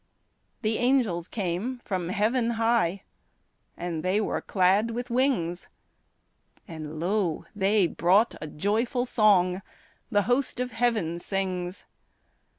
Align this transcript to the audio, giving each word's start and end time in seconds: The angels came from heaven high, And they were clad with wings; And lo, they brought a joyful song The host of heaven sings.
The 0.63 0.79
angels 0.79 1.27
came 1.27 1.79
from 1.85 2.09
heaven 2.09 2.49
high, 2.57 3.03
And 3.77 4.01
they 4.01 4.19
were 4.19 4.41
clad 4.41 4.89
with 4.89 5.11
wings; 5.11 5.67
And 6.67 6.99
lo, 6.99 7.45
they 7.55 7.85
brought 7.85 8.33
a 8.41 8.47
joyful 8.47 9.05
song 9.05 9.61
The 10.09 10.23
host 10.23 10.59
of 10.59 10.71
heaven 10.71 11.19
sings. 11.19 11.85